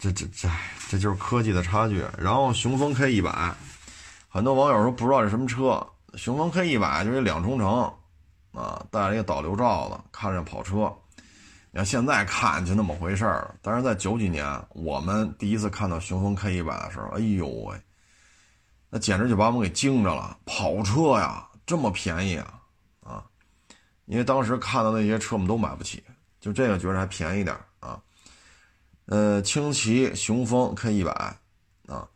[0.00, 0.50] 这这这，
[0.88, 2.04] 这就是科技的差距。
[2.18, 3.54] 然后雄风 K 一百，
[4.28, 5.86] 很多网友说不知道是什么车。
[6.16, 7.84] 雄风 K 一百就是两冲程，
[8.50, 10.92] 啊，带了一个导流罩子，看着跑车。
[11.74, 17.80] 你看现在看就那么回事儿了，但是在九几年，我们第一次看到雄风 K 一百的时候，哎呦喂，
[18.90, 20.36] 那简直就把我们给惊着了。
[20.44, 22.60] 跑车呀，这么便宜啊
[23.02, 23.24] 啊！
[24.04, 26.04] 因为当时看到那些车我们都买不起，
[26.40, 27.98] 就这个觉得还便宜点啊。
[29.06, 31.10] 呃，轻骑雄风 K 一百，
[31.86, 32.06] 啊，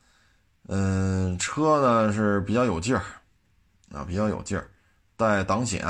[0.68, 3.02] 嗯，车呢是比较有劲儿，
[3.90, 4.68] 啊，比较有劲儿，
[5.16, 5.82] 带挡险，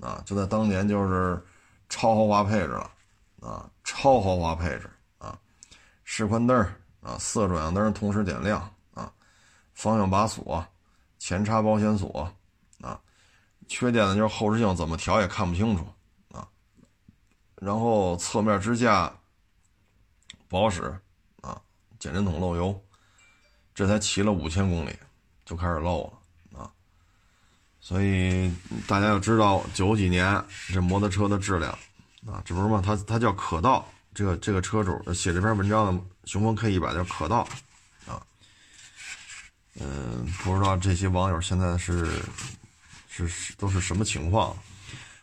[0.00, 1.40] 啊，就在当年就是
[1.88, 2.90] 超豪华配置了，
[3.46, 5.38] 啊，超豪华配置，啊，
[6.04, 6.58] 示宽灯
[7.02, 8.60] 啊，色转向灯同时点亮，
[8.94, 9.12] 啊，
[9.74, 10.66] 方向把锁，
[11.18, 12.32] 前叉保险锁，
[12.80, 12.98] 啊，
[13.68, 15.86] 缺点呢就是后视镜怎么调也看不清楚，
[16.32, 16.48] 啊，
[17.56, 19.12] 然后侧面支架。
[20.46, 20.82] 不好使
[21.40, 21.60] 啊！
[21.98, 22.80] 减震筒漏油，
[23.74, 24.96] 这才骑了五千公里
[25.44, 26.70] 就开始漏了啊！
[27.80, 28.54] 所以
[28.86, 31.76] 大家要知道九几年这摩托车的质量
[32.26, 32.82] 啊，这不是吗？
[32.84, 37.46] 他他叫可道，这个这个车主写这篇文章的雄风 K 一百叫可道
[38.06, 38.20] 啊。
[39.80, 42.22] 嗯，不知道这些网友现在是
[43.08, 44.56] 是都是什么情况？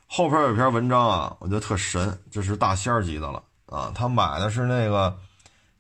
[0.07, 3.91] 后边有篇文章啊，我觉得特神，这是大仙儿级的了啊！
[3.95, 5.17] 他买的是那个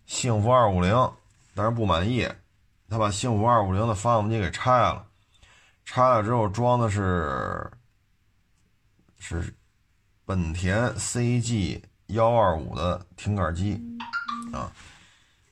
[0.05, 1.11] 幸福二五零，
[1.53, 2.25] 但是不满意，
[2.89, 5.05] 他把幸福二五零的发动机给拆了。
[5.83, 7.69] 拆了之后装的是
[9.19, 9.53] 是
[10.31, 13.77] 本田 CG 幺二五的挺杆机
[14.53, 14.71] 啊，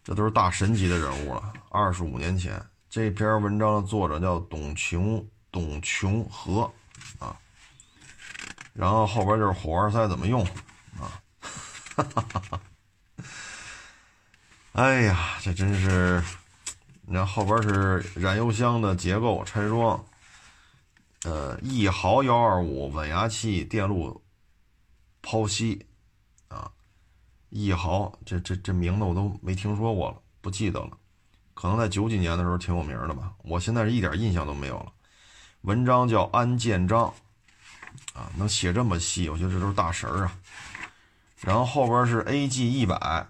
[0.06, 1.52] 这都是大神级的人物了。
[1.70, 6.62] 二十五年前，这篇文章的作者叫董琼董琼和
[7.20, 7.36] 啊，
[8.72, 10.42] 然后后边就是火花塞怎么用
[10.98, 11.12] 啊，
[11.42, 12.62] 哈哈哈哈！
[14.72, 16.24] 哎呀，这真是，
[17.06, 20.02] 你看后边是燃油箱的结构拆装。
[21.26, 24.24] 呃，翼豪幺二五稳压器电路
[25.22, 25.86] 剖析
[26.48, 26.72] 啊，
[27.50, 30.92] 易豪这这这名字我都没听说过了，不记得了，
[31.54, 34.92] 可能在九几年的时候挺有名的吧，我现在是一点印象都没有了。
[35.62, 37.14] 文章叫安建章
[38.14, 40.36] 啊，能写这么细，我觉得这都是大神儿啊。
[41.42, 43.28] 然后后边是 AG 一百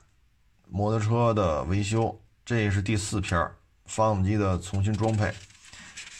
[0.68, 3.52] 摩托车的维修，这是第四篇
[3.86, 5.34] 发动机的重新装配。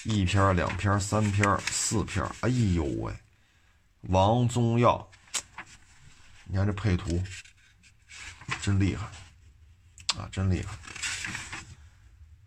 [0.06, 3.14] 一篇、两篇、三篇、四篇，哎呦喂！
[4.04, 5.09] 王宗耀，
[6.52, 7.24] 你看这配图，
[8.60, 9.06] 真厉害
[10.20, 10.76] 啊，真厉害！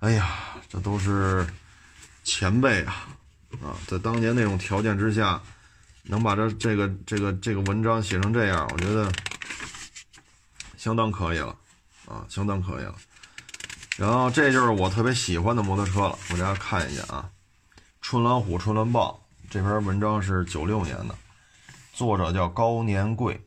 [0.01, 1.47] 哎呀，这都是
[2.25, 3.07] 前辈啊
[3.63, 5.41] 啊，在当年那种条件之下，
[6.03, 9.13] 能把这这个这个这个文章写成这样，我觉得
[10.77, 11.57] 相当可以了
[12.07, 12.97] 啊，相当可以了。
[13.97, 17.31] 然后这就是我特别喜欢的摩托车了，我给大家看一下啊。
[18.01, 21.17] 春兰虎、春兰豹这篇文章是九六年的，
[21.93, 23.41] 作者叫高年贵，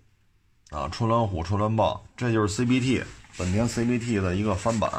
[0.75, 3.01] 啊，春兰虎、春兰豹，这就是 CBT
[3.37, 4.91] 本田 CBT 的一个翻版。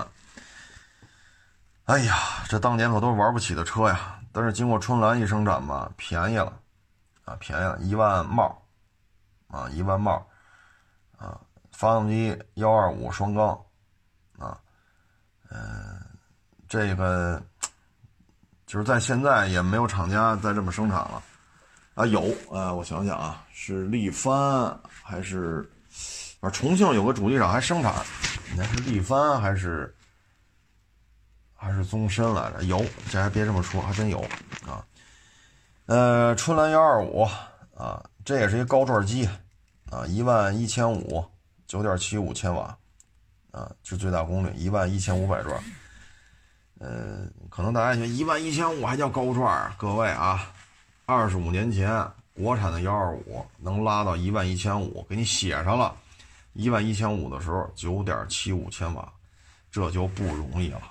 [1.84, 2.16] 哎呀，
[2.48, 4.18] 这当年可都是玩不起的车呀！
[4.32, 6.58] 但是经过春兰一生产吧，便宜了，
[7.26, 8.62] 啊，便宜了一万帽，
[9.48, 10.26] 啊，一万帽，
[11.18, 11.38] 啊，
[11.72, 13.48] 发动机幺二五双缸，
[14.38, 14.58] 啊，
[15.50, 16.00] 嗯，
[16.66, 17.42] 这个。
[18.66, 21.22] 就是在现在也没有厂家再这么生产了，
[21.96, 22.20] 啊有
[22.52, 25.66] 啊，我想想啊，是力帆还是，
[26.40, 27.94] 啊重庆有个主机厂还生产，
[28.54, 29.96] 那是力帆还是
[31.54, 32.62] 还是宗申来着？
[32.64, 34.20] 有，这还别这么说，还真有
[34.66, 34.84] 啊。
[35.86, 37.26] 呃，春兰幺二五
[37.74, 39.26] 啊，这也是一高转机
[39.90, 41.24] 啊，一万一千五，
[41.66, 42.76] 九点七五千瓦
[43.52, 45.58] 啊，是最大功率，一万一千五百转。
[46.78, 50.52] 呃，可能大家觉得一万一千五还叫高转各位啊，
[51.06, 55.96] 二十五年前国产的幺二五能拉到一万一千五，给你写上了，
[56.52, 59.10] 一万一千五的时候九点七五千瓦，
[59.70, 60.82] 这就不容易了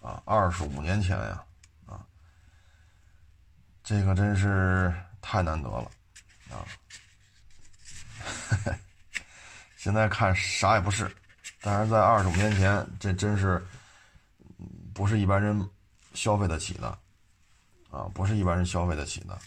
[0.00, 0.22] 啊！
[0.24, 1.44] 二十五年前呀，
[1.84, 2.00] 啊，
[3.82, 5.90] 这个真是太难得了
[6.50, 6.62] 啊！
[9.76, 11.10] 现在看啥也不是，
[11.60, 13.62] 但是在二十五年前，这真是。
[14.94, 15.70] 不是一般人
[16.12, 16.98] 消费得起的，
[17.90, 19.38] 啊，不是一般人消费得起的。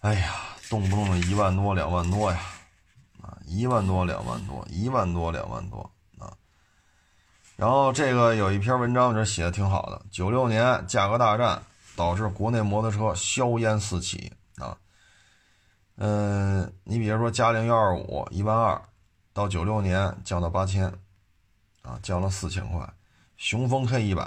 [0.00, 0.34] 哎呀，
[0.68, 2.40] 动不动的一万多、两万多呀，
[3.22, 6.36] 啊，一万多、两万多，一万多、两万多啊。
[7.56, 10.02] 然后这个有一篇文章，这写的挺好的。
[10.10, 11.62] 九六年价格大战
[11.96, 14.76] 导致国内摩托车硝烟四起啊。
[15.96, 18.82] 嗯，你比如说嘉陵幺二五一万二，
[19.32, 20.92] 到九六年降到八千。
[21.82, 22.90] 啊，降了四千块，
[23.36, 24.22] 雄风 K 一百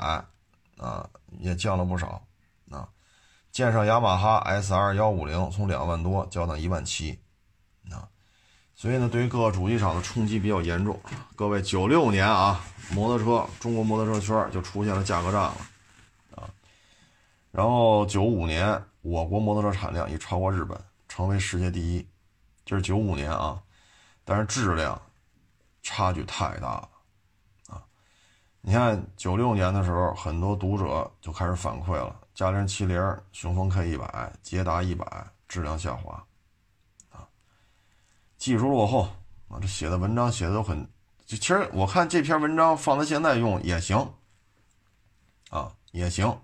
[0.78, 1.10] 啊
[1.40, 2.22] 也降了不少
[2.70, 2.88] 啊，
[3.52, 7.20] 建设雅马哈 SR 幺五零从两万多降到一万七
[7.92, 8.08] 啊，
[8.76, 11.00] 所以呢，对于各个主机厂的冲击比较严重。
[11.36, 15.56] 各位，九六年啊，摩托车中国摩托车圈就出现了价格战了
[16.36, 16.50] 啊，
[17.52, 22.08] 然后九五年我国摩托车产量已超过日本，成为世界第一，
[22.65, 23.62] 这是九五年啊，
[24.23, 25.02] 但是质量
[25.82, 26.90] 差距太大了。
[28.68, 36.22] 你看，九六年的时候，很多读者就开始反馈了：嘉陵七零、雄风 K 一百、捷达一百质量下滑，
[37.10, 37.26] 啊，
[38.38, 39.08] 技术落后
[39.48, 39.58] 啊。
[39.62, 40.86] 这写的文章写的都很，
[41.26, 44.13] 其实我看这篇文章放在现在用也行，
[45.50, 46.38] 啊，也行，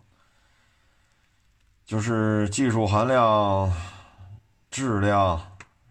[1.84, 3.69] 就是技术含量、
[4.71, 5.38] 质量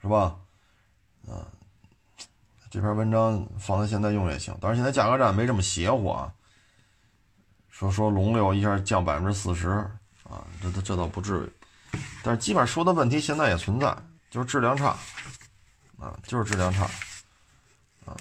[0.00, 0.34] 是吧？
[1.28, 1.44] 啊。
[2.72, 6.32] 这篇文章放在现在用也行，但是现在价格战没这么邪乎啊。
[7.68, 9.68] 说说龙六一下降百分之四十
[10.22, 11.98] 啊，这这这倒不至于。
[12.22, 13.94] 但是基本上说的问题现在也存在，
[14.30, 14.96] 就是质量差，
[15.98, 16.84] 啊，就是质量差，
[18.06, 18.16] 啊，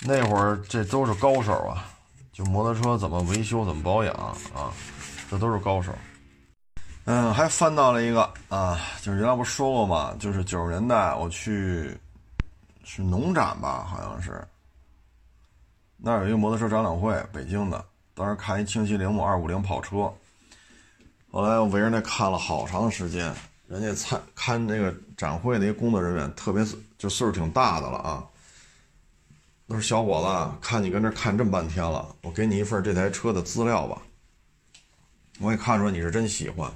[0.00, 1.84] 那会儿这都是高手啊，
[2.32, 4.72] 就摩托车怎么维修、怎么保养啊，
[5.30, 5.94] 这都是高手。
[7.04, 11.94] 嗯，还翻到了一个啊，就是原来不说过嘛，就是九十年代我去
[12.90, 14.42] 是农展吧，好像是，
[15.98, 17.84] 那儿有一个摩托车展览会，北京的，
[18.14, 20.10] 当时看一清晰铃木二五零跑车。
[21.30, 23.32] 后来我围着那看了好长时间，
[23.66, 26.64] 人家参看那个展会那些工作人员，特别
[26.96, 28.24] 就岁数挺大的了啊。
[29.66, 34.00] 都是小伙子，看你跟这看这么半天了，我给你一份这台车的资料吧。
[35.40, 36.72] 我也看出来你是真喜欢。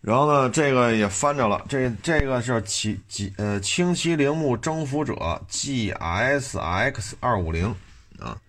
[0.00, 7.74] 然后呢，这个也翻着了，这这个是七几呃轻骑铃木征服者 G S X 二五零
[8.18, 8.40] 啊。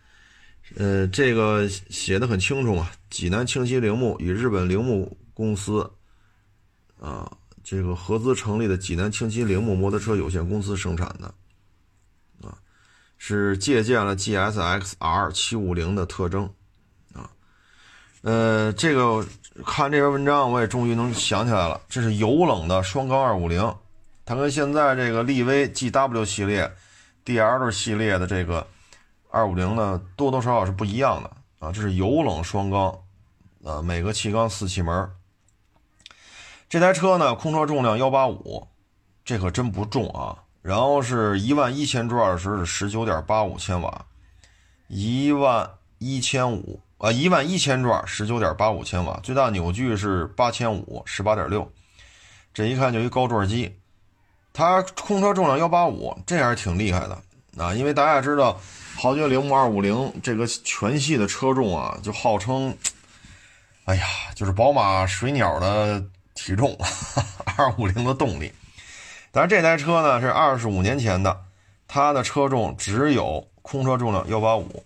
[0.75, 5.91] 呃，这个写的很清楚嘛，济南清溪铃木与日本铃木公司，
[6.99, 7.27] 啊，
[7.63, 11.33] 这个合资成立的济南清溪铃木摩托车有限公司生产的，
[12.47, 12.55] 啊，
[13.17, 16.47] 是借鉴了 GSX R 七五零的特征，
[17.13, 17.31] 啊，
[18.21, 19.25] 呃，这个
[19.65, 23.75] 看这篇文章，我也终于能想起来了，这是油冷的双缸二五零，
[24.25, 26.71] 它跟现在这个力威 GW 系列、
[27.25, 28.65] DL 系列的这个。
[29.31, 31.29] 二五零呢，多多少少是不一样的
[31.59, 32.97] 啊，这是油冷双缸，
[33.63, 35.07] 啊，每个气缸四气门。
[36.67, 38.67] 这台车呢，空车重量幺八五，
[39.23, 40.35] 这可真不重啊。
[40.63, 44.03] 然后是一万一千转时是十九点八五千瓦，
[44.87, 51.69] 一万一千五啊，一万一千转十九点八五千瓦，最大扭矩是八千五，十八点六。
[52.53, 53.75] 这一看就一高转机，
[54.53, 57.17] 它空车重量幺八五，这还是挺厉害的
[57.57, 58.59] 啊，因为大家知道。
[58.97, 62.75] 豪爵铃木二五零这个全系的车重啊，就号称，
[63.85, 66.03] 哎呀，就是宝马水鸟的
[66.35, 66.77] 体重，
[67.55, 68.51] 二五零的动力。
[69.31, 71.45] 但是这台车呢是二十五年前的，
[71.87, 74.83] 它的车重只有空车重量幺八五。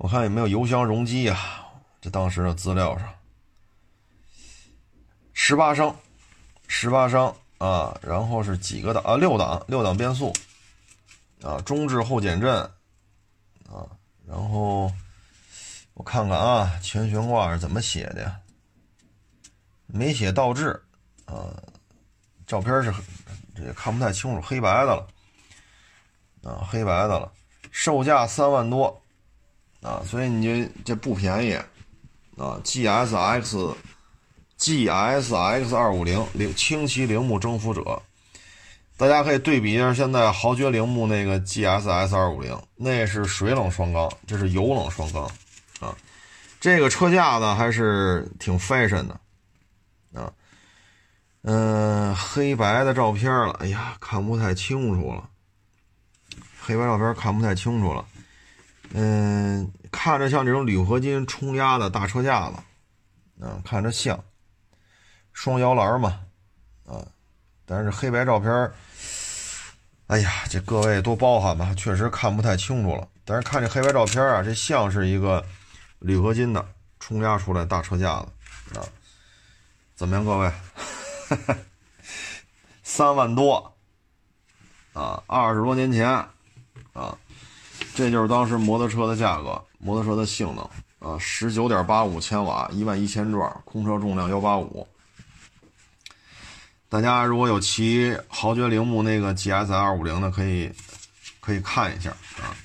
[0.00, 1.38] 我看有没有油箱容积呀？
[2.00, 3.06] 这当时的资料上，
[5.34, 5.94] 十八升，
[6.68, 9.16] 十八升啊，然后是几个档啊？
[9.16, 10.32] 六档，六档变速。
[11.42, 12.50] 啊，中置后减震，
[13.68, 13.84] 啊，
[14.26, 14.90] 然后
[15.92, 18.22] 我看看啊，前悬挂是怎么写的？
[18.22, 18.40] 呀？
[19.86, 20.82] 没写倒置，
[21.26, 21.62] 啊，
[22.46, 22.90] 照片是
[23.54, 25.06] 这也看不太清楚，黑白的了，
[26.42, 27.30] 啊，黑白的了，
[27.70, 28.99] 售价三万多，
[29.82, 31.54] 啊，所以你这这不便宜，
[32.36, 38.02] 啊，G S X，G S X 二五零零轻骑铃木征服者。
[38.96, 45.24] 大家可以对比一下，现在豪爵铃木那个 GSS 二五零，那是水冷双缸，这是油冷双缸，
[45.80, 45.96] 啊，
[46.60, 49.18] 这个车架呢还是挺 fashion 的，
[50.20, 50.30] 啊，
[51.40, 55.26] 嗯，黑白的照片了，哎呀，看不太清楚了，
[56.60, 58.04] 黑白照片看不太清楚了，
[58.92, 62.56] 嗯，看着像这种铝合金冲压的大车架子，
[63.44, 64.22] 啊，看着像，
[65.32, 66.20] 双摇篮嘛，
[66.86, 67.06] 啊，
[67.64, 68.72] 但是黑白照片。
[70.08, 73.06] 哎呀，这各位多包涵吧，确实看不太清楚了。
[73.24, 75.44] 但是看这黑白照片啊，这像是一个
[76.00, 76.66] 铝合金的
[76.98, 78.82] 冲压出来大车架子啊。
[79.94, 80.52] 怎么样，各位？
[82.82, 83.72] 三万多
[84.94, 86.08] 啊，二十多年前
[86.92, 87.16] 啊，
[88.00, 90.64] 这就是当时摩托车的价格，摩托车的性能
[91.06, 94.88] 啊，十九点八五千瓦，一万一千转，空车重量幺八五。
[96.88, 100.72] 大家如果有骑豪爵铃木那个 GS 二五零的，可以
[101.40, 102.56] 可以看一下啊。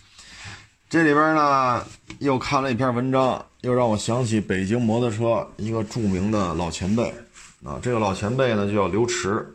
[0.89, 1.86] 这里边呢
[2.19, 7.13] 又看了一篇文章，又让我想起北京摩托车一个著名的老前辈
[7.61, 7.77] 啊。
[7.81, 9.45] 这个老前辈呢就叫刘驰，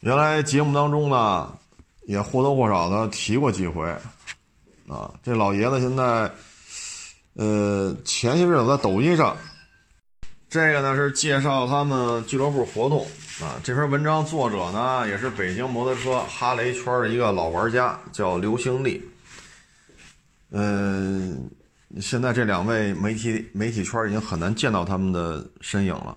[0.00, 1.52] 原来节目当中呢
[2.06, 3.94] 也或多或少的提过几回
[4.92, 5.10] 啊。
[5.22, 6.30] 这老爷子现在
[7.34, 9.36] 呃前些日子在抖音上，
[10.50, 13.06] 这个呢是介绍他们俱乐部活动。
[13.40, 19.02] 啊，这篇文章作者呢也是北京摩托车哈雷圈的一个老玩家，叫刘兴利。
[20.50, 21.50] 嗯，
[21.98, 26.16] 现在这两位媒体媒体圈已经很难见到他们的身影了。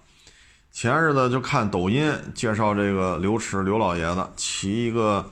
[0.73, 5.25] 前日子就看抖音介绍这个刘驰刘老爷子骑一个，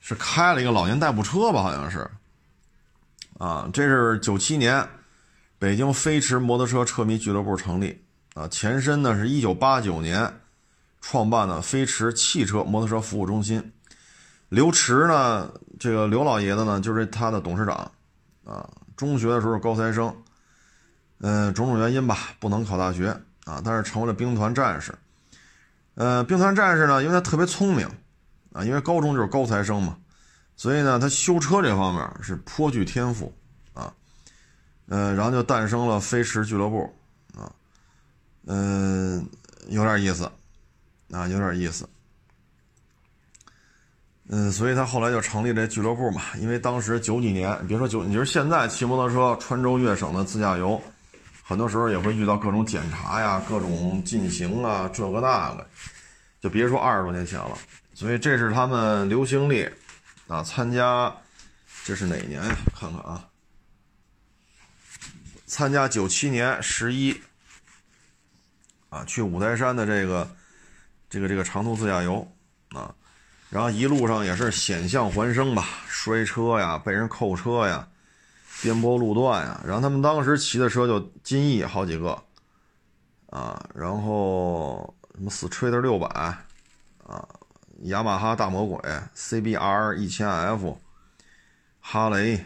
[0.00, 2.10] 是开了一个老年代步车吧，好像是。
[3.38, 4.88] 啊，这是九七年
[5.58, 8.02] 北京飞驰摩托车车迷俱乐部成立
[8.34, 10.32] 啊，前身呢是一九八九年。
[11.06, 13.72] 创办的飞驰汽车摩托车服务中心，
[14.48, 17.92] 刘驰呢，这个刘老爷子呢，就是他的董事长，
[18.42, 18.66] 啊，
[18.96, 20.16] 中学的时候高材生，
[21.20, 23.08] 嗯，种种原因吧，不能考大学
[23.44, 24.94] 啊，但是成为了兵团战士。
[25.94, 27.86] 呃，兵团战士呢，因为他特别聪明
[28.54, 29.98] 啊，因为高中就是高材生嘛，
[30.56, 33.32] 所以呢，他修车这方面是颇具天赋
[33.72, 33.92] 啊。
[34.88, 36.94] 呃，然后就诞生了飞驰俱乐部
[37.36, 37.50] 啊，
[38.46, 39.26] 嗯，
[39.68, 40.30] 有点意思
[41.10, 41.88] 啊，有点意思。
[44.28, 46.22] 嗯，所以他后来就成立这俱乐部嘛。
[46.38, 50.80] 因为当时九几年，别说九，你就是现在骑摩托车川州粤省的自驾游，
[51.42, 55.66] 很多时候也会遇到各种检查呀、各种禁行啊，这个那个，
[56.40, 57.56] 就别说二十多年前了。
[57.92, 59.70] 所以这是他们刘兴烈
[60.26, 61.14] 啊参加，
[61.84, 62.56] 这是哪年呀？
[62.74, 63.28] 看看啊，
[65.46, 67.20] 参加九七年十一
[68.88, 70.28] 啊，去五台山的这个
[71.10, 72.26] 这个这个长途自驾游
[72.70, 72.94] 啊。
[73.50, 77.86] 然后一路上也是险象环生吧，摔车呀，被人扣车呀，
[78.62, 79.60] 颠簸路段呀。
[79.64, 82.20] 然后他们当时骑的车就金翼好几个，
[83.30, 86.08] 啊，然后什么 Street 六百，
[87.06, 87.28] 啊，
[87.84, 88.78] 雅马哈大魔鬼
[89.16, 90.78] ，CBR 一千 F，
[91.80, 92.36] 哈雷，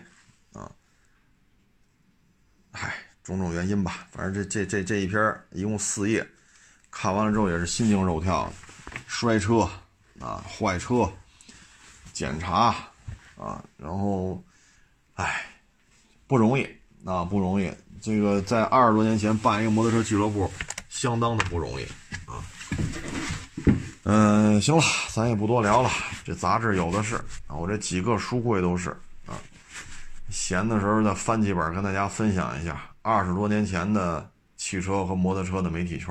[0.53, 0.71] 啊，
[2.73, 5.19] 唉，种种原因吧，反正这这这这一篇
[5.51, 6.27] 一共四页，
[6.91, 8.53] 看完了之后也是心惊肉跳，
[9.09, 9.69] 摔车。
[10.21, 11.09] 啊，坏车
[12.13, 12.75] 检查
[13.37, 14.43] 啊，然后，
[15.15, 15.47] 哎，
[16.27, 16.69] 不容易
[17.05, 17.73] 啊，不容易。
[18.03, 20.53] 这个在二十多年前办一个摩托车俱乐部，
[20.89, 21.85] 相当的不容易
[22.27, 22.43] 啊。
[24.11, 24.83] 嗯，行了，
[25.13, 25.91] 咱也不多聊了。
[26.25, 28.89] 这杂志有的是啊，我这几个书柜都是
[29.27, 29.37] 啊。
[30.31, 36.09] 闲的时候再翻几本，跟大家分享一下二十多年前的汽车和摩托车的媒体圈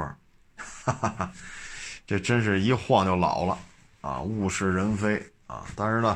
[0.58, 1.32] 哈哈哈，
[2.06, 3.58] 这真是一晃就老了。
[4.02, 5.66] 啊，物是人非啊！
[5.76, 6.16] 但是呢，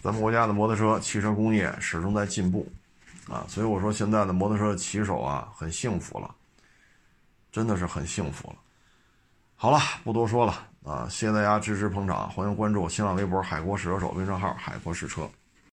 [0.00, 2.72] 咱们国家的摩托车汽车工业始终在进步
[3.28, 6.32] 啊，所以我说现在的摩托车骑手啊，很幸福了，
[7.50, 8.56] 真的是很幸福了。
[9.56, 15.28] 好了，不多说了啊，谢谢大家支持捧场，欢迎关注新浪微博“海国试车手”微信号“海国试车”。